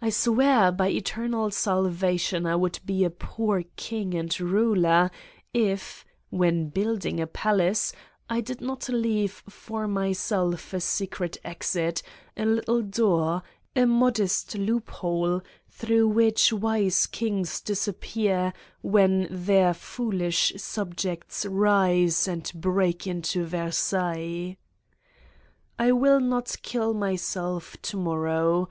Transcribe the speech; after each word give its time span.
I 0.00 0.08
swear 0.10 0.70
by 0.70 0.90
eternal 0.90 1.50
salva 1.50 2.16
tion, 2.16 2.46
I 2.46 2.54
would 2.54 2.78
be 2.86 3.02
a 3.02 3.10
poor 3.10 3.64
king 3.74 4.14
and 4.14 4.40
ruler 4.40 5.10
if, 5.52 6.04
when 6.30 6.68
building 6.68 7.18
a 7.18 7.26
palace, 7.26 7.92
I 8.30 8.40
did 8.40 8.60
not 8.60 8.88
leave 8.88 9.42
for 9.48 9.88
myself 9.88 10.72
a 10.72 10.78
secret 10.78 11.38
exit, 11.44 12.04
a 12.36 12.44
little 12.44 12.82
door, 12.82 13.42
a 13.74 13.84
modest 13.84 14.54
loophole 14.54 15.42
through 15.68 16.06
which 16.06 16.52
wise 16.52 17.06
kings 17.06 17.60
disappear 17.60 18.52
when 18.80 19.26
their 19.28 19.74
foolish 19.74 20.52
subjects 20.56 21.44
rise 21.44 22.28
and 22.28 22.48
break 22.54 23.08
into 23.08 23.42
Versailles. 23.42 24.56
I 25.76 25.90
will 25.90 26.20
not 26.20 26.54
kill 26.62 26.94
myself 26.94 27.76
to 27.82 27.96
morrow. 27.96 28.68